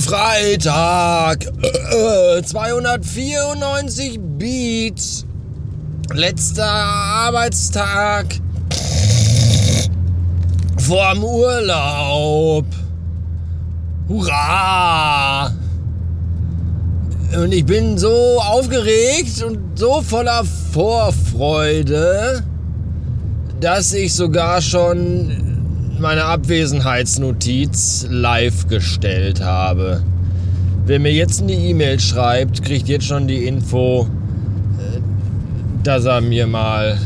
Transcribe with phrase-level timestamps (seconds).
[0.00, 5.24] Freitag, äh, 294 Beats,
[6.12, 8.26] letzter Arbeitstag
[10.78, 12.66] vorm Urlaub.
[14.08, 15.52] Hurra!
[17.34, 22.42] Und ich bin so aufgeregt und so voller Vorfreude,
[23.58, 25.30] dass ich sogar schon
[25.98, 30.02] meine Abwesenheitsnotiz live gestellt habe.
[30.84, 35.00] Wer mir jetzt eine E-Mail schreibt, kriegt jetzt schon die Info, äh,
[35.84, 36.98] dass er mir mal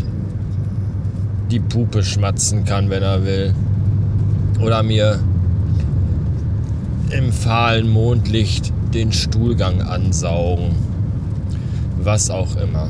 [1.53, 3.55] die Pupe schmatzen kann, wenn er will.
[4.61, 5.21] Oder mir
[7.11, 10.75] im fahlen Mondlicht den Stuhlgang ansaugen.
[12.03, 12.89] Was auch immer.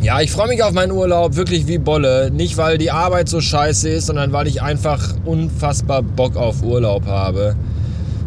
[0.00, 2.30] Ja, ich freue mich auf meinen Urlaub wirklich wie Bolle.
[2.30, 7.06] Nicht, weil die Arbeit so scheiße ist, sondern weil ich einfach unfassbar Bock auf Urlaub
[7.06, 7.56] habe.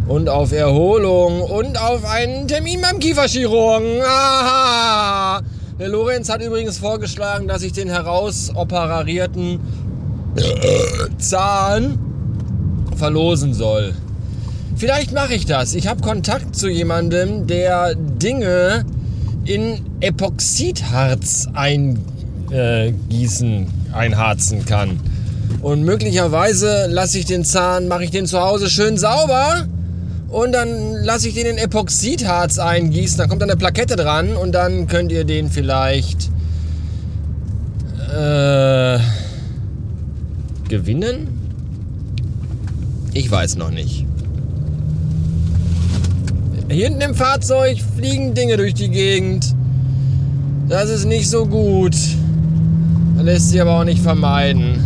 [0.08, 4.02] Und auf Erholung und auf einen Termin beim Kieferchirurgen.
[4.04, 5.42] Aha!
[5.80, 9.60] Der Lorenz hat übrigens vorgeschlagen, dass ich den herausoperierten
[11.18, 11.98] Zahn
[12.96, 13.94] verlosen soll.
[14.78, 15.74] Vielleicht mache ich das.
[15.74, 18.86] Ich habe Kontakt zu jemandem, der Dinge
[19.46, 21.98] in Epoxidharz eingießen,
[23.94, 25.00] einharzen kann.
[25.62, 29.66] Und möglicherweise lasse ich den Zahn, mache ich den zu Hause schön sauber
[30.30, 33.18] und dann lasse ich den in Epoxidharz eingießen.
[33.18, 36.30] Da kommt dann eine Plakette dran und dann könnt ihr den vielleicht
[38.14, 39.00] äh,
[40.68, 41.30] gewinnen.
[43.14, 44.06] Ich weiß noch nicht.
[46.70, 49.54] Hinten im Fahrzeug fliegen Dinge durch die Gegend.
[50.68, 51.96] Das ist nicht so gut.
[53.18, 54.86] Lässt sich aber auch nicht vermeiden.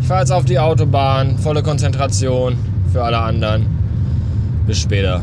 [0.00, 1.38] Ich fahre jetzt auf die Autobahn.
[1.38, 2.56] Volle Konzentration
[2.92, 3.66] für alle anderen.
[4.66, 5.20] Bis später.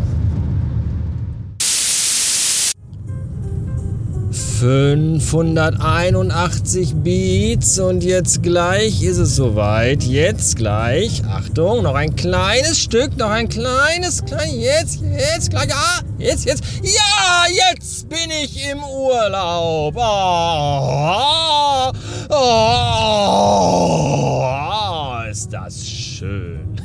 [4.64, 10.04] 581 Beats und jetzt gleich ist es soweit.
[10.04, 11.22] Jetzt gleich.
[11.26, 15.68] Achtung, noch ein kleines Stück, noch ein kleines, klein, jetzt, jetzt, gleich.
[15.68, 16.64] Ja, jetzt, jetzt.
[16.82, 19.98] Ja, jetzt bin ich im Urlaub.
[19.98, 21.92] Oh,
[22.30, 26.78] oh, oh, ist das schön.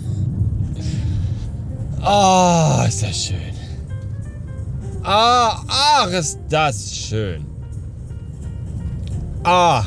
[2.05, 3.55] Oh, ist das schön.
[5.05, 7.58] Ah, ach, ist das schön.
[9.45, 9.85] Ah.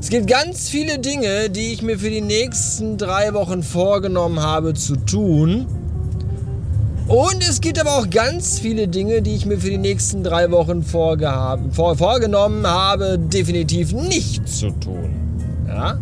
[0.00, 4.74] Es gibt ganz viele Dinge, die ich mir für die nächsten drei Wochen vorgenommen habe
[4.74, 5.66] zu tun.
[7.08, 10.50] Und es gibt aber auch ganz viele Dinge, die ich mir für die nächsten drei
[10.50, 11.16] Wochen vor,
[11.96, 15.10] vorgenommen habe, definitiv nicht zu tun.
[15.66, 15.98] Ja?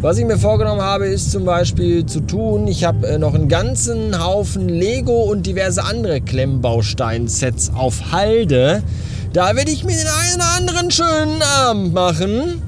[0.00, 3.48] Was ich mir vorgenommen habe, ist zum Beispiel zu tun, ich habe äh, noch einen
[3.48, 8.84] ganzen Haufen Lego und diverse andere Klemmbaustein-Sets auf Halde
[9.38, 12.60] da werde ich mir den einen oder anderen schönen Abend machen.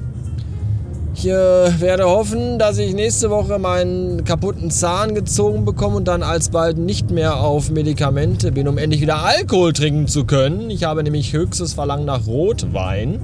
[1.13, 6.23] Ich äh, werde hoffen, dass ich nächste Woche meinen kaputten Zahn gezogen bekomme und dann
[6.23, 10.69] alsbald nicht mehr auf Medikamente bin, um endlich wieder Alkohol trinken zu können.
[10.69, 13.19] Ich habe nämlich höchstes Verlangen nach Rotwein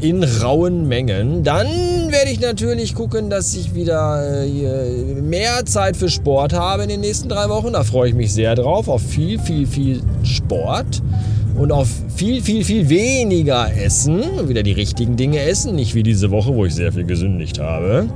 [0.00, 1.44] in rauen Mengen.
[1.44, 6.88] Dann werde ich natürlich gucken, dass ich wieder äh, mehr Zeit für Sport habe in
[6.88, 7.74] den nächsten drei Wochen.
[7.74, 11.02] Da freue ich mich sehr drauf, auf viel, viel, viel Sport
[11.56, 14.48] und auf viel, viel, viel weniger essen.
[14.48, 18.08] Wieder die richtigen Dinge essen, nicht wie diese Woche, wo ich sehr viel gesündigt habe.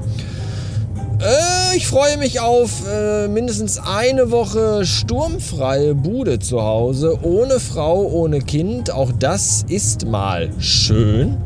[1.20, 8.06] Äh, ich freue mich auf äh, mindestens eine Woche sturmfreie Bude zu Hause, ohne Frau,
[8.06, 8.90] ohne Kind.
[8.92, 11.36] Auch das ist mal schön.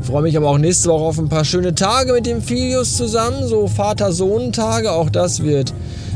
[0.00, 2.96] Ich freue mich aber auch nächste Woche auf ein paar schöne Tage mit dem Filius
[2.96, 4.92] zusammen, so Vater-Sohn-Tage.
[4.92, 5.74] Auch das wird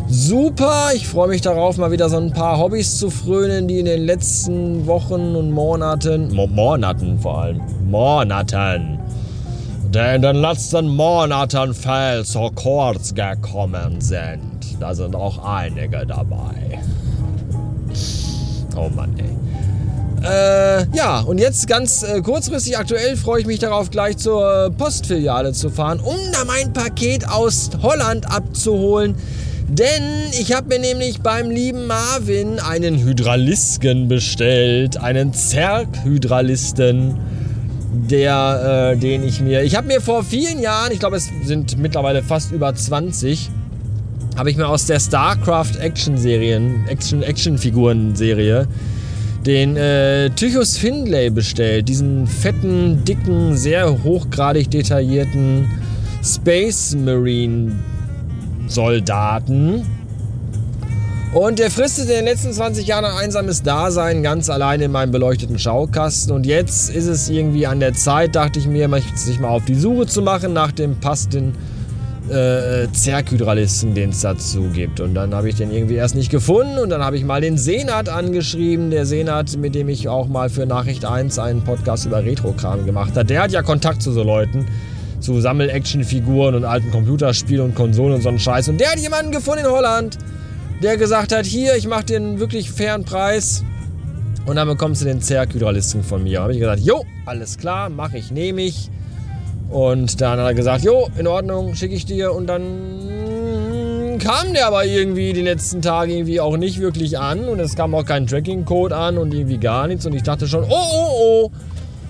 [0.09, 0.91] super.
[0.95, 4.05] Ich freue mich darauf, mal wieder so ein paar Hobbys zu frönen, die in den
[4.05, 8.99] letzten Wochen und Monaten, Mo Monaten vor allem, Monaten,
[9.93, 14.41] der in den letzten Monaten viel zu kurz gekommen sind.
[14.81, 16.81] Da sind auch einige dabei.
[18.77, 19.35] Oh Mann, ey.
[20.25, 25.53] Äh, ja, und jetzt ganz äh, kurzfristig aktuell freue ich mich darauf, gleich zur Postfiliale
[25.53, 29.17] zu fahren, um da mein Paket aus Holland abzuholen.
[29.69, 30.02] Denn
[30.38, 37.14] ich habe mir nämlich beim lieben Marvin einen Hydralisken bestellt, einen Zerghydralisten,
[38.11, 41.78] der, äh, den ich mir, ich habe mir vor vielen Jahren, ich glaube es sind
[41.78, 43.50] mittlerweile fast über 20,
[44.37, 48.69] habe ich mir aus der StarCraft Action Serien, Action Action Figuren Serie
[49.46, 51.88] den äh, Tychus Findlay bestellt.
[51.88, 55.70] Diesen fetten, dicken, sehr hochgradig detaillierten
[56.22, 57.72] Space Marine
[58.66, 59.84] Soldaten.
[61.34, 65.11] Und der fristet in den letzten 20 Jahren ein einsames Dasein ganz alleine in meinem
[65.11, 66.32] beleuchteten Schaukasten.
[66.32, 69.75] Und jetzt ist es irgendwie an der Zeit, dachte ich mir, sich mal auf die
[69.75, 71.55] Suche zu machen nach dem passenden
[72.31, 75.00] äh, Zerghydralisten, den es dazu gibt.
[75.00, 77.58] Und dann habe ich den irgendwie erst nicht gefunden und dann habe ich mal den
[77.58, 78.90] Senat angeschrieben.
[78.90, 83.17] Der Senat, mit dem ich auch mal für Nachricht 1 einen Podcast über Retro-Kram gemacht
[83.17, 83.25] habe.
[83.25, 84.67] Der hat ja Kontakt zu so Leuten,
[85.25, 88.69] zu Sammel-Action-Figuren und alten Computerspielen und Konsolen und so einen Scheiß.
[88.69, 90.19] Und der hat jemanden gefunden in Holland,
[90.82, 93.65] der gesagt hat, hier, ich mache dir einen wirklich fairen Preis.
[94.44, 96.43] Und dann bekommst du den Zerghydralisten von mir.
[96.43, 98.91] Habe ich gesagt, jo, alles klar, mache ich, nehme ich.
[99.71, 102.35] Und dann hat er gesagt, jo, in Ordnung, schicke ich dir.
[102.35, 107.49] Und dann kam der aber irgendwie die letzten Tage irgendwie auch nicht wirklich an.
[107.49, 110.05] Und es kam auch kein Tracking-Code an und irgendwie gar nichts.
[110.05, 111.50] Und ich dachte schon, oh, oh, oh,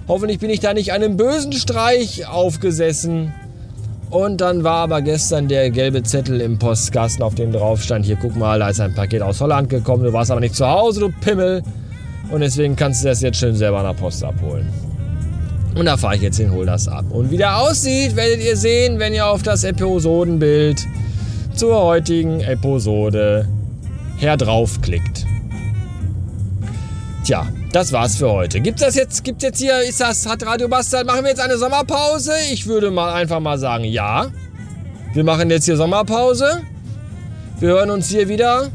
[0.08, 3.32] hoffentlich bin ich da nicht einem bösen Streich aufgesessen.
[4.10, 8.16] Und dann war aber gestern der gelbe Zettel im Postkasten, auf dem drauf stand, hier
[8.16, 11.00] guck mal, da ist ein Paket aus Holland gekommen, du warst aber nicht zu Hause,
[11.00, 11.62] du Pimmel.
[12.30, 14.68] Und deswegen kannst du das jetzt schön selber an der Post abholen.
[15.74, 17.04] Und da fahre ich jetzt hin, hol das ab.
[17.10, 20.86] Und wie der aussieht, werdet ihr sehen, wenn ihr auf das Episodenbild
[21.54, 23.48] zur heutigen Episode
[24.18, 25.26] her draufklickt.
[27.24, 28.60] Tja, das war's für heute.
[28.60, 31.58] Gibt's das jetzt, gibt's jetzt hier, ist das, hat Radio Bastard, machen wir jetzt eine
[31.58, 32.32] Sommerpause?
[32.52, 34.28] Ich würde mal einfach mal sagen, ja.
[35.12, 36.62] Wir machen jetzt hier Sommerpause.
[37.58, 38.70] Wir hören uns hier wieder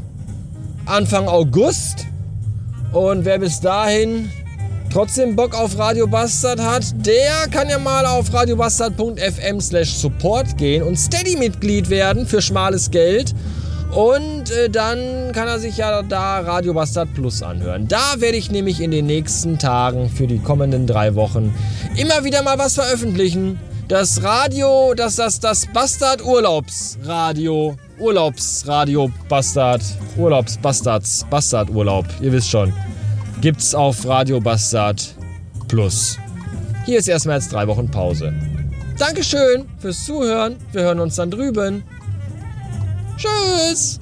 [0.84, 2.06] Anfang August.
[2.92, 4.30] Und wer bis dahin
[4.92, 10.82] trotzdem Bock auf Radio Bastard hat, der kann ja mal auf radiobastard.fm slash support gehen
[10.82, 13.34] und Steady-Mitglied werden für schmales Geld.
[13.94, 17.88] Und äh, dann kann er sich ja da Radio Bastard Plus anhören.
[17.88, 21.54] Da werde ich nämlich in den nächsten Tagen für die kommenden drei Wochen
[21.96, 23.58] immer wieder mal was veröffentlichen.
[23.88, 27.76] Das Radio, das, das, das Bastard Urlaubsradio.
[27.98, 29.82] Urlaubsradio Bastard.
[30.16, 31.26] Urlaubs Bastards.
[31.28, 32.06] Bastard Urlaub.
[32.20, 32.72] Ihr wisst schon
[33.40, 35.14] gibt's auf Radio Bastard
[35.68, 36.18] Plus.
[36.84, 38.34] Hier ist erstmal jetzt drei Wochen Pause.
[38.98, 40.56] Dankeschön fürs Zuhören.
[40.72, 41.82] Wir hören uns dann drüben.
[43.20, 44.00] Tschüss.